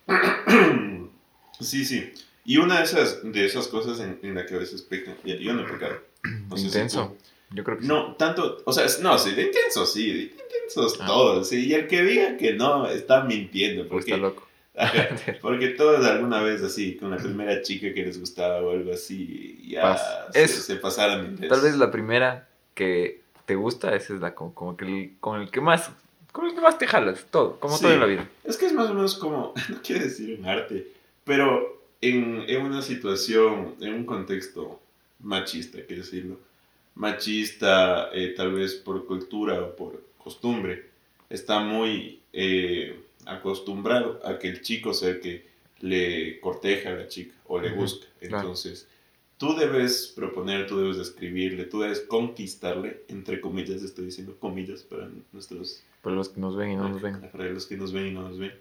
[1.60, 2.12] Sí, sí.
[2.46, 5.38] Y una de esas, de esas cosas en, en la que a veces pecan, y
[5.44, 5.98] yo no he pecado.
[6.50, 7.16] No si Intenso.
[7.52, 7.88] Yo creo que sí.
[7.88, 11.06] No, tanto, o sea, no, sí, de intenso, sí, de intensos Ah.
[11.06, 11.68] todos, sí.
[11.68, 14.48] Y el que diga que no, está mintiendo, porque, está loco.
[15.42, 19.58] Porque todos alguna vez así, con la primera chica que les gustaba o algo así,
[19.68, 19.98] ya
[20.34, 20.62] se, Eso.
[20.62, 21.58] se pasaron intensos.
[21.58, 25.40] Tal vez la primera que te gusta, esa es la como, como que el- con
[25.42, 25.92] el que más,
[26.34, 27.84] con el que más te jalas, todo, como Sí.
[27.84, 28.28] todo en la vida.
[28.44, 30.88] Es que es más o menos como, no quiero decir en arte,
[31.24, 34.80] pero en, en una situación, en un contexto
[35.20, 36.40] machista, hay que decirlo.
[36.96, 40.86] Machista, eh, tal vez por cultura o por costumbre,
[41.30, 45.46] está muy eh, acostumbrado a que el chico sea el que
[45.82, 48.08] le corteja a la chica o le Ujú, busca.
[48.20, 48.38] claro.
[48.38, 48.88] Entonces,
[49.38, 55.10] tú debes proponer, tú debes escribirle, tú debes conquistarle, entre comillas, estoy diciendo comillas para
[55.34, 57.20] nuestros Para los que nos ven y no nos ven.
[57.32, 58.54] para los que nos ven y no nos ven.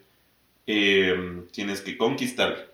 [0.66, 2.72] Eh, tienes que conquistar.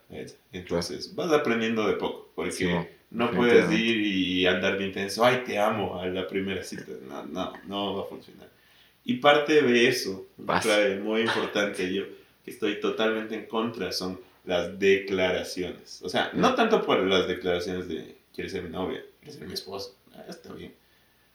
[0.52, 2.30] Entonces, vas aprendiendo de poco.
[2.34, 2.68] Porque Sí,
[3.10, 5.24] no puedes ir y andar de intenso.
[5.24, 6.92] Ay, te amo a la primera cita.
[7.08, 8.48] No, no, no va a funcionar.
[9.04, 10.26] Y parte de eso,
[11.02, 12.04] muy importante, yo
[12.44, 16.00] que estoy totalmente en contra, son las declaraciones.
[16.02, 16.54] O sea, no Ya.
[16.54, 19.90] tanto por las declaraciones de quieres ser mi novia, quieres ser mi esposa.
[20.14, 20.72] Ah, está bien.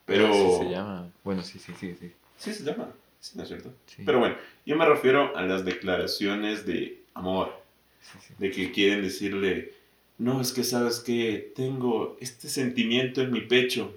[0.05, 0.27] Pero.
[0.27, 1.11] Así se llama.
[1.23, 2.11] Bueno, sí, sí, sí, sí.
[2.37, 2.89] Sí, se llama.
[3.25, 3.73] Sí, ¿no es cierto?
[3.87, 4.03] sí.
[4.05, 4.35] Pero bueno,
[4.65, 7.59] yo me refiero a las declaraciones de amor,
[8.01, 8.33] Sí, sí.
[8.37, 9.73] de que quieren decirle,
[10.19, 13.95] no, es que sabes que tengo este sentimiento en mi pecho,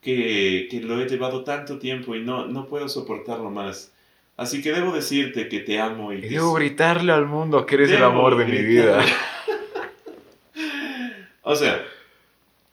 [0.00, 3.92] que, que lo he llevado tanto tiempo y no, no puedo soportarlo más.
[4.38, 7.90] Así que debo decirte que te amo y, Y debo gritarle al mundo que eres
[7.90, 9.04] el debo amor de mi gritar".
[9.04, 9.06] vida.
[11.42, 11.84] o sea,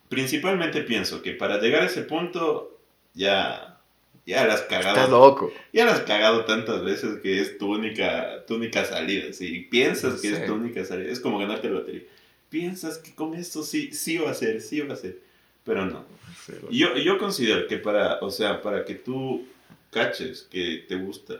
[0.07, 2.77] principalmente pienso que para llegar a ese punto
[3.13, 3.78] ya,
[4.25, 4.95] ya las cagado.
[4.95, 5.51] Estás loco.
[5.73, 9.34] Ya lo has cagado tantas veces que es tu única, tu única salida.
[9.34, 10.41] Si piensas No que sé.
[10.41, 12.03] es tu única salida, es como ganarte la lotería.
[12.49, 15.19] Piensas que con esto sí, sí va a ser, sí va a ser.
[15.63, 16.05] Pero no.
[16.45, 16.53] Sí.
[16.71, 19.45] Yo, yo considero que para, o sea, para que tú
[19.91, 21.36] caches que te gusta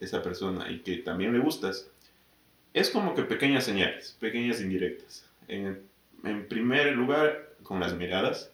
[0.00, 1.88] esa persona y que también le gustas,
[2.72, 5.24] es como que pequeñas señales, pequeñas indirectas.
[5.48, 5.80] En,
[6.24, 8.50] en primer lugar, con las miradas.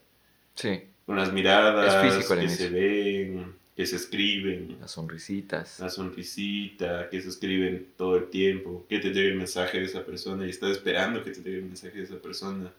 [0.55, 0.83] Sí.
[1.07, 5.81] con las miradas Es que se ven, que se escriben, Las sonrisitas.
[5.81, 10.05] la sonrisita, que se escriben todo el tiempo, que te llegue el mensaje de esa
[10.05, 12.71] persona y estás esperando que te llegue el mensaje de esa persona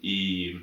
[0.00, 0.62] y,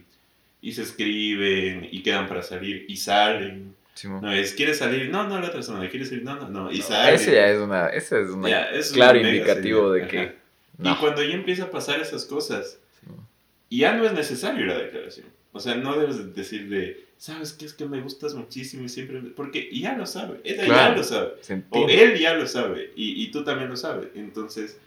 [0.64, 3.76] y se escriben y quedan para salir y salen.
[3.94, 4.22] Simón.
[4.24, 5.12] No es, ¿quieres salir?
[5.12, 6.24] No, no, la otra persona, ¿quieres salir?
[6.24, 7.14] No, no, no, y No, salen.
[7.14, 8.30] ese ya es una, ese es
[8.74, 10.34] es claro una indicativo señal, de que ajá.
[10.80, 10.92] no.
[10.92, 13.28] Y cuando ya empieza a pasar esas cosas, Simón.
[13.70, 15.28] ya no es necesario la declaración.
[15.52, 17.64] O sea, no debes de decirle, ¿sabes qué?
[17.66, 19.22] Es que me gustas muchísimo y siempre...
[19.22, 19.30] me-".
[19.30, 20.92] Porque ya lo sabe, ella Claro.
[20.92, 21.64] ya lo sabe.
[21.70, 24.10] O él ya lo sabe y, y tú también lo sabes.
[24.14, 24.78] Entonces,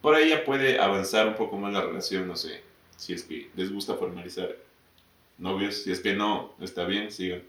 [0.00, 2.60] por ahí ya puede avanzar un poco más la relación, no sé,
[2.96, 4.56] si es que les gusta formalizar
[5.38, 7.42] novios, si es que no, está bien, sigan,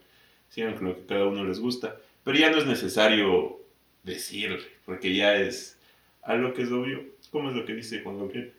[0.49, 1.97] sigan con lo que cada uno les gusta.
[2.23, 3.59] Pero ya no es necesario
[4.03, 5.79] decirle, porque ya es
[6.21, 7.03] algo que es obvio.
[7.31, 8.53] ¿Cómo es lo que dice Juan Gabriel?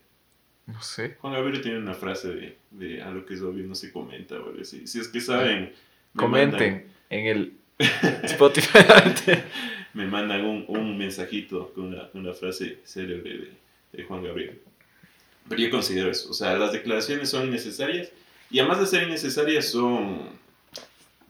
[0.68, 1.16] No sé.
[1.20, 4.52] Juan Gabriel tiene una frase de, de algo que es obvio no se comenta algo
[4.60, 4.86] así.
[4.86, 5.72] Si es que saben,
[6.12, 7.52] me Comenten en el
[8.24, 8.78] Spotify.
[8.86, 9.44] mandan,
[9.94, 13.52] me mandan un, un mensajito con una, una frase célebre de,
[13.92, 14.60] de Juan Gabriel.
[15.48, 16.30] Pero yo considero eso.
[16.30, 18.10] O sea, las declaraciones son innecesarias
[18.50, 20.28] y además de ser innecesarias son,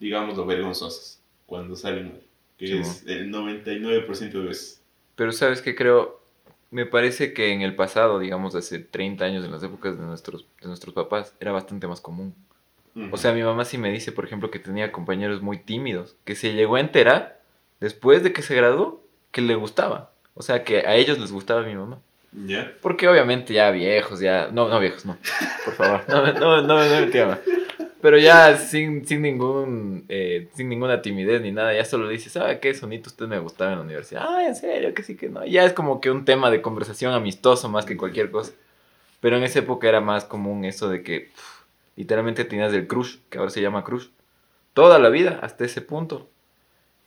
[0.01, 2.23] digámoslo, vergonzosas cuando salen mal.
[2.59, 4.83] Que Sí, es el 99% de veces.
[5.15, 6.18] Pero sabes que creo,
[6.71, 10.47] me parece que en el pasado, digamos hace 30 años, en las épocas de nuestros,
[10.61, 12.35] de nuestros papás, era bastante más común.
[13.13, 16.35] O sea, mi mamá sí me dice, por ejemplo, que tenía compañeros muy tímidos, que
[16.35, 17.41] se llegó a enterar
[17.79, 20.11] después de que se graduó que le gustaba.
[20.35, 22.01] O sea, que a ellos les gustaba mi mamá.
[22.33, 22.73] ¿Ya?
[22.83, 24.49] Porque obviamente ya viejos, ya...
[24.53, 25.17] No, no viejos, no.
[25.65, 27.39] Por favor, no, me- no, no, no me entiendan.
[28.01, 32.61] Pero ya sin, sin, ningún, eh, sin ninguna timidez ni nada, ya solo dices, ¿sabe
[32.61, 34.25] qué sonito usted me gustaba en la universidad?
[34.29, 35.45] Ay, en serio, que sí, que no.
[35.45, 38.53] Ya es como que un tema de conversación amistoso más que cualquier cosa.
[39.21, 41.65] Pero en esa época era más común eso de que pf,
[41.97, 44.09] literalmente tenías el crush, que ahora se llama crush,
[44.75, 46.29] toda la vida hasta ese punto.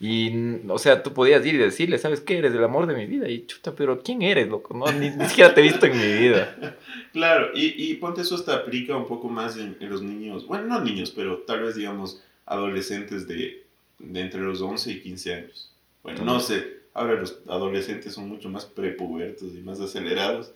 [0.04, 2.40] Y, o sea, tú podías ir y decirle, ¿sabes qué?
[2.40, 3.30] Eres el amor de mi vida.
[3.30, 4.76] Y chuta, pero ¿quién eres, loco?
[4.76, 6.78] No, ni, ni siquiera te he visto en mi vida.
[7.14, 10.64] Claro, y, y ponte eso hasta aplica un poco más en, en los niños, bueno,
[10.66, 13.66] no niños, pero tal vez digamos adolescentes de,
[14.00, 15.74] de entre los 11 y 15 años.
[16.04, 20.54] Bueno, no sé, ahora los adolescentes son mucho más prepubertos y más acelerados,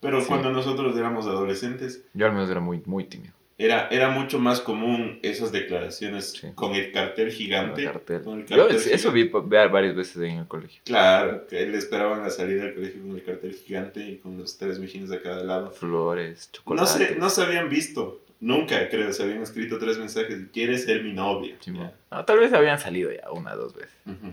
[0.00, 0.26] pero Sí.
[0.28, 3.32] cuando nosotros éramos adolescentes Yo al menos era muy, muy tímido.
[3.56, 6.48] Era, era mucho más común esas declaraciones Sí.
[6.54, 7.84] con el cartel gigante.
[7.84, 8.22] Con el cartel.
[8.22, 10.80] con el Yo cartel es- eso vi varias veces en el colegio.
[10.84, 14.58] Claro, que le esperaban la salida del colegio con el cartel gigante y con los
[14.58, 15.70] tres mejines a cada lado.
[15.70, 17.06] Flores, No chocolate.
[17.08, 21.12] se, no se habían visto, nunca creo, se habían escrito tres mensajes, ¿quieres ser mi
[21.12, 21.56] novia?
[21.64, 21.94] Ya.
[22.10, 23.94] No, tal vez habían salido ya una dos veces.
[24.06, 24.32] Ujú.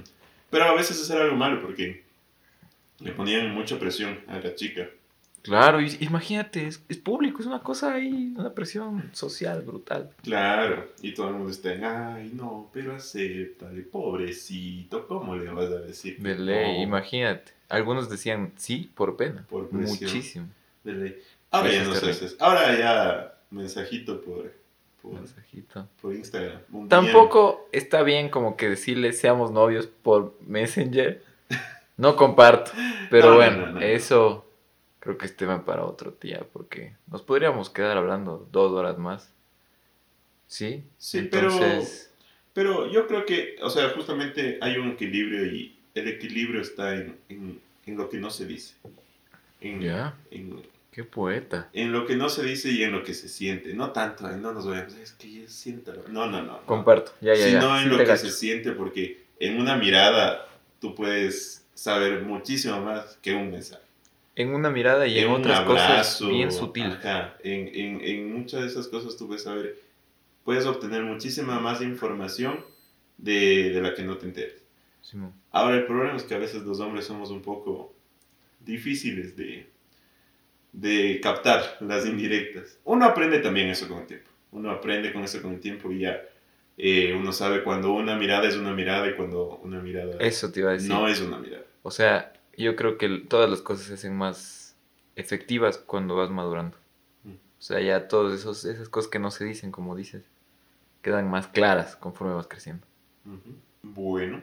[0.50, 2.04] Pero a veces eso era algo malo porque
[3.00, 4.90] le ponían mucha presión a la chica.
[5.42, 10.12] Claro, y, imagínate, es, es público, es una cosa ahí, una presión social brutal.
[10.24, 15.72] Claro, y todo el mundo está en, ay no, pero acéptale, pobrecito, ¿cómo le vas
[15.72, 16.18] a decir?
[16.20, 16.84] De ley, no?".
[16.84, 17.54] imagínate.
[17.70, 19.46] Algunos decían sí por pena.
[19.50, 19.90] Por presión.
[19.90, 20.48] Muchísimo.
[20.84, 21.18] De ley.
[21.50, 22.36] Ahora ya no se.
[22.40, 24.54] Ahora ya mensajito por,
[25.02, 25.88] por, Mensajito.
[26.02, 26.60] por Instagram.
[26.72, 31.24] Un Tampoco está bien como que decirle seamos novios por Messenger.
[31.98, 32.72] No comparto.
[33.10, 33.82] Pero No, no, bueno, no, no, no.
[33.82, 34.51] eso
[35.02, 36.46] creo que es tema para otro día.
[36.54, 39.30] Porque nos podríamos quedar hablando dos horas más.
[40.48, 40.84] ¿Sí?
[40.98, 42.08] Sí, pero- Entonces,
[42.54, 47.18] Pero yo creo que, o sea, justamente hay un equilibrio y el equilibrio está en,
[47.30, 48.76] en, en lo que no se dice.
[49.62, 50.18] En, Ya.
[50.32, 50.62] en,
[50.92, 51.70] qué poeta.
[51.72, 53.74] en lo que no se dice y en lo que se siente.
[53.74, 56.04] No tanto, en no nos vayamos, es que ya siéntalo.
[56.10, 56.62] No, no, no.
[56.66, 57.14] Comparto.
[57.22, 57.62] Ya, ya, ya.
[57.62, 60.46] Sino en Sí lo que se siente, porque en una mirada
[60.82, 63.82] tú puedes saber muchísimo más que un mensaje.
[64.42, 66.98] En una mirada y en, un otras abrazo, cosas bien sutiles.
[66.98, 69.78] ajá, en, en, en muchas de esas cosas tú puedes saber,
[70.44, 72.64] puedes obtener muchísima más información
[73.18, 74.56] de, de la que no te enteras.
[75.02, 75.34] Simón.
[75.52, 77.94] Ahora el problema es que a veces los hombres somos un poco
[78.60, 79.68] difíciles de,
[80.72, 82.78] de captar las indirectas.
[82.84, 84.30] Uno aprende también eso con el tiempo.
[84.52, 86.22] Uno aprende con eso con el tiempo y ya
[86.78, 90.60] eh, uno sabe cuando una mirada es una mirada y cuando una mirada Eso te
[90.62, 90.90] iba a decir.
[90.90, 91.64] no es una mirada.
[91.84, 94.76] O sea, yo creo que todas las cosas se hacen más
[95.16, 96.78] efectivas cuando vas madurando.
[97.24, 97.34] Mm.
[97.34, 98.34] O sea, ya todas
[98.66, 100.24] esas cosas que no se dicen, como dices,
[101.02, 102.86] quedan más claras conforme vas creciendo.
[103.84, 104.42] Bueno.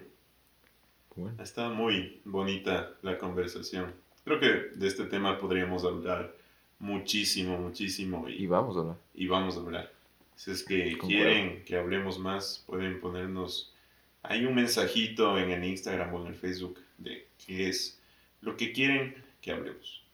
[1.16, 3.92] Bueno, estado muy bonita la conversación.
[4.24, 6.34] Creo que de este tema podríamos hablar
[6.78, 8.96] muchísimo, muchísimo y y, vamos a hablar.
[9.14, 9.92] y vamos a hablar.
[10.36, 11.08] Si es que Concuerdo.
[11.08, 13.74] quieren que hablemos más, pueden ponernos
[14.22, 17.97] hay un mensajito en el Instagram o en el Facebook de qué es
[18.40, 20.04] lo que quieren que hablemos.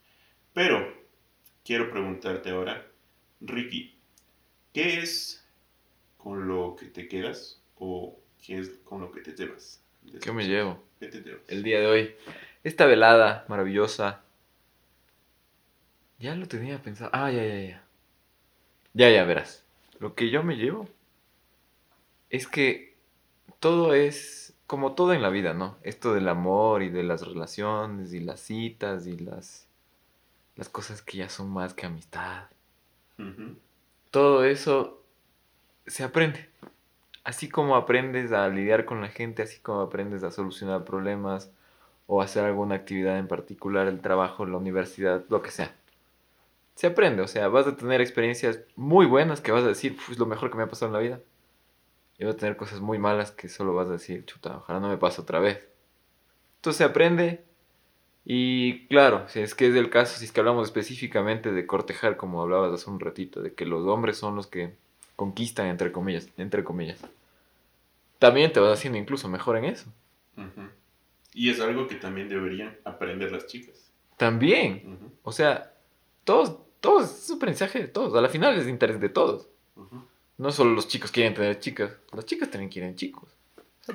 [0.53, 0.93] Pero
[1.63, 2.85] quiero preguntarte ahora,
[3.41, 3.95] Ricky,
[4.73, 5.45] ¿qué es
[6.17, 9.81] con lo que te quedas o qué es con lo que te llevas?
[10.21, 10.83] ¿Qué me llevo?
[10.99, 11.41] ¿Qué te llevas?
[11.47, 12.15] El día de hoy.
[12.63, 14.23] Esta velada maravillosa.
[16.19, 17.11] Ya lo tenía pensado.
[17.13, 17.83] Ah, ya, ya, ya.
[18.93, 19.63] Ya, ya, verás.
[19.99, 20.89] Lo que yo me llevo
[22.29, 22.95] es que
[23.59, 25.77] todo es como todo en la vida, ¿no?
[25.83, 29.67] Esto del amor y de las relaciones y las citas y las,
[30.55, 32.45] las cosas que ya son más que amistad.
[33.19, 33.55] Ujú.
[34.11, 35.01] Todo eso
[35.85, 36.49] se aprende.
[37.23, 41.51] Así como aprendes a lidiar con la gente, así como aprendes a solucionar problemas
[42.07, 45.75] o hacer alguna actividad en particular, el trabajo, la universidad, lo que sea.
[46.75, 50.11] Se aprende, o sea, vas a tener experiencias muy buenas que vas a decir, "Uf,
[50.11, 51.19] es lo mejor que me ha pasado en la vida.
[52.17, 54.87] Y vas a tener cosas muy malas que solo vas a decir, chuta, ojalá no
[54.89, 55.59] me pase otra vez.
[56.57, 57.43] Entonces se aprende
[58.23, 62.17] y claro, si es que es el caso, si es que hablamos específicamente de cortejar,
[62.17, 64.73] como hablabas hace un ratito, de que los hombres son los que
[65.15, 66.99] conquistan, entre comillas, entre comillas.
[68.17, 69.91] También te vas haciendo incluso mejor en eso.
[70.37, 70.69] Ujú.
[71.33, 73.91] Y es algo que también deberían aprender las chicas.
[74.17, 75.73] También, Ujú, o sea,
[76.23, 78.15] todos, todos, es aprendizaje de todos.
[78.15, 79.47] A la final es de interés de todos.
[79.75, 80.01] ujú.
[80.37, 83.29] No solo los chicos quieren tener chicas, las chicas también quieren chicos.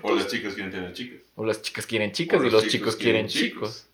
[0.02, 1.20] O las chicas quieren tener chicas.
[1.34, 3.86] o las chicas quieren chicas O y los chicos chicos quieren quieren chicos.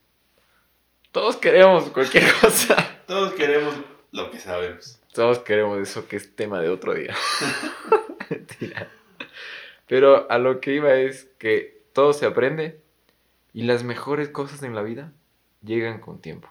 [1.10, 3.00] Todos queremos cualquier cosa.
[3.06, 3.74] Todos queremos
[4.12, 4.98] lo que sabemos.
[5.12, 7.14] Todos queremos eso que es tema de otro día.
[8.30, 8.90] Mentira.
[9.86, 12.80] Pero a lo que iba es que todo se aprende
[13.54, 15.12] y las mejores cosas en la vida
[15.62, 16.48] llegan con tiempo.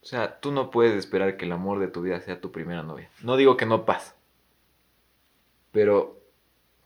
[0.00, 2.82] O sea, tú no puedes esperar que el amor de tu vida sea tu primera
[2.82, 3.10] novia.
[3.22, 4.14] No digo que no pasa.
[5.78, 6.18] Pero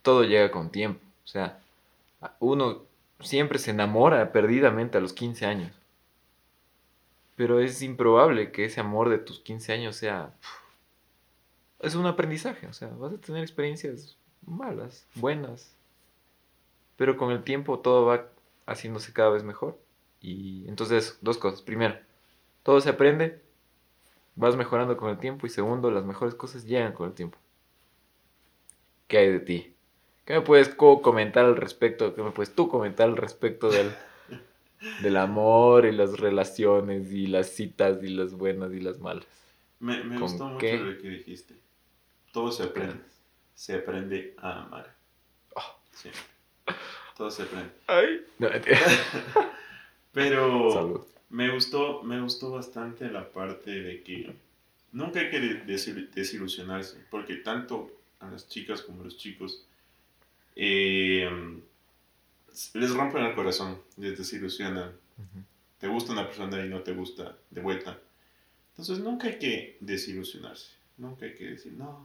[0.02, 1.00] todo llega con tiempo.
[1.24, 1.62] O sea,
[2.40, 2.83] uno
[3.20, 5.72] siempre se enamora perdidamente a los 15 años.
[7.35, 10.35] Pero es improbable que ese amor de tus 15 años sea...
[11.78, 15.74] Es un aprendizaje, o sea, vas a tener experiencias malas, buenas.
[16.98, 18.26] Pero con el tiempo todo va
[18.66, 19.78] haciéndose cada vez mejor.
[20.20, 21.62] Y entonces, dos cosas.
[21.62, 21.98] Primero,
[22.62, 23.40] todo se aprende,
[24.37, 25.46] vas mejorando con el tiempo.
[25.46, 27.38] Y segundo, las mejores cosas llegan con el tiempo.
[29.12, 29.75] ¿Qué hay de ti?
[30.25, 32.14] ¿Qué me puedes co- comentar al respecto?
[32.14, 33.92] ¿Qué me puedes tú comentar al respecto del,
[35.03, 39.27] del amor y las relaciones y las citas y las buenas y las malas?
[39.81, 40.79] Me, me ¿Con gustó mucho qué?
[40.79, 41.55] lo que dijiste.
[42.33, 43.03] Todo se aprende.
[43.55, 44.94] Se aprende a amar.
[45.57, 45.77] Oh.
[45.90, 46.09] Sí.
[47.14, 47.70] Todo se aprende.
[47.87, 48.25] Ay.
[48.38, 48.48] No.
[50.12, 51.01] Pero Salud.
[51.31, 54.35] me gustó, me gustó bastante la parte de que
[54.92, 57.90] nunca hay que de- desil- desilusionarse, porque tanto
[58.22, 59.64] a las chicas como a los chicos
[60.56, 61.28] eh,
[62.74, 64.92] les rompen el corazón, les desilusionan.
[65.78, 67.98] Te gusta una persona y no te gusta de vuelta.
[68.70, 70.70] Entonces nunca hay que desilusionarse.
[70.98, 72.04] Nunca hay que decir, no,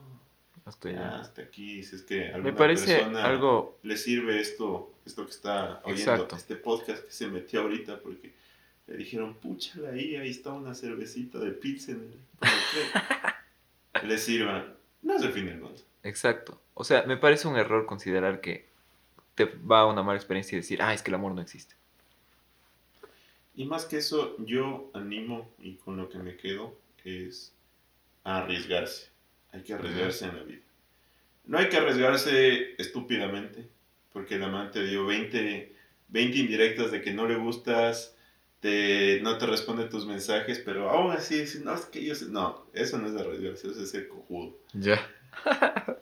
[0.65, 1.84] Hasta ya, hasta aquí.
[1.84, 6.12] Si es que a Me parece persona algo le sirve esto, esto que está oyendo,
[6.13, 6.36] Exacto.
[6.36, 8.34] este podcast que se metió ahorita porque
[8.88, 12.03] le dijeron, púchala ahí, ahí está una cervecita de pizza en el...
[12.41, 14.73] en el- le sirva.
[15.01, 15.82] No es el fin del mundo.
[16.08, 16.62] Exacto.
[16.74, 18.67] O sea, me parece un error considerar que
[19.36, 21.76] te va a una mala experiencia y decir, ah, es que el amor no existe.
[23.56, 27.54] Y más que eso, yo animo y con lo que me quedo es
[28.24, 29.10] a arriesgarse.
[29.52, 30.62] Hay que arriesgarse en la vida.
[31.46, 33.67] No hay que arriesgarse estúpidamente,
[34.13, 35.76] porque el amante dio 20,
[36.10, 38.15] 20 indirectas de que no le gustas,
[38.60, 42.30] te, no te responde tus mensajes, pero aún así, no, es que yo sé-".
[42.30, 44.58] No, eso no es arriesgarse, eso es ser cojudo.
[44.74, 45.00] Ya.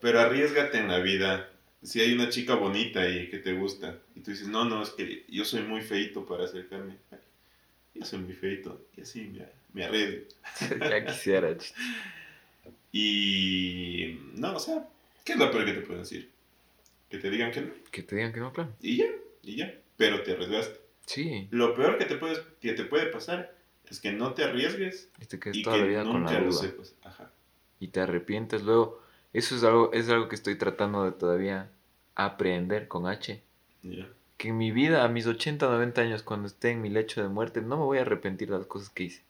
[0.02, 1.50] Pero arriesgate en la vida.
[1.84, 4.90] Si hay una chica bonita y que te gusta, y tú dices, no, no, es
[4.90, 6.98] que yo soy muy feito para acercarme.
[7.94, 10.26] Yo soy muy feito, y así me, me arriesgo.
[10.80, 11.56] ya quisiera.
[12.92, 14.88] Y no, o sea,
[15.24, 16.32] ¿qué es lo peor que te pueden decir?
[17.10, 17.72] Que te digan que no.
[17.92, 18.74] Que te digan que no, claro.
[18.82, 19.06] Y ya,
[19.44, 19.74] y ya.
[19.98, 20.80] Pero te arriesgaste.
[21.06, 21.48] Sí.
[21.52, 23.54] Lo peor que te, puedes, que te puede pasar
[23.90, 26.40] es que no te arriesgues Y te y toda la que vida con nunca la
[26.42, 26.62] lo duda.
[26.62, 26.96] sepas.
[27.04, 27.32] Ajá.
[27.80, 29.05] Y te arrepientes luego.
[29.36, 31.70] Eso es algo, es algo que estoy tratando de todavía
[32.16, 33.42] aprender con H.
[34.38, 37.28] Que en mi vida, a mis 80, 90 años, cuando esté en mi lecho de
[37.28, 39.24] muerte, no me voy a arrepentir de las cosas que hice,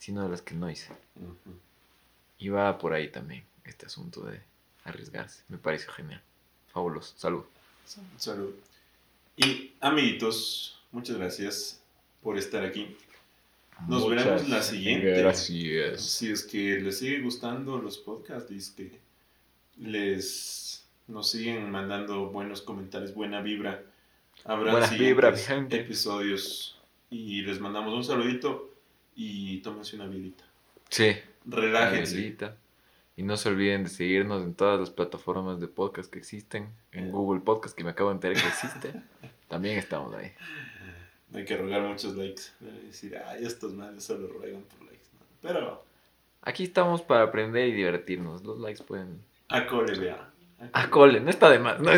[0.00, 0.88] sino de las que no hice.
[2.38, 4.40] Y va por ahí también este asunto de
[4.82, 5.44] arriesgarse.
[5.48, 6.20] Me pareció genial.
[6.72, 7.14] Fabuloso.
[7.16, 7.44] Salud.
[8.16, 8.52] Salud.
[9.36, 11.80] Y amiguitos, muchas gracias
[12.20, 12.96] por estar aquí.
[13.86, 15.20] Nos veremos la siguiente.
[15.20, 16.02] Gracias.
[16.02, 19.09] Si es que les sigue gustando los podcasts que
[19.80, 23.82] les nos siguen mandando buenos comentarios, buena vibra.
[24.44, 25.80] Habrá Buena siguientes vibra, gente.
[25.80, 28.70] episodios y les mandamos un saludito
[29.14, 30.44] y tómense una vidita.
[30.88, 31.16] Sí.
[31.44, 32.36] Relájense.
[33.16, 36.70] Y no se olviden de seguirnos en todas las plataformas de podcast que existen.
[36.92, 38.94] En Google Podcast, que me acabo de enterar que existe.
[39.48, 40.32] También estamos ahí.
[41.30, 42.42] No hay que rogar muchos likes.
[42.60, 45.06] decir, ay, estos males solo ruegan por likes.
[45.42, 45.84] Pero.
[46.42, 48.42] Aquí estamos para aprender y divertirnos.
[48.42, 49.20] Los likes pueden.
[49.50, 50.30] A cole, vea.
[50.72, 51.80] A cole, no está de más.
[51.80, 51.90] ¿no?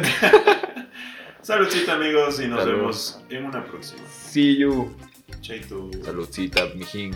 [1.42, 4.00] Saludcita, amigos, y nos vemos en una próxima.
[4.08, 4.96] See you.
[5.42, 5.90] Chaito.
[6.02, 7.14] Saludcita, mijín.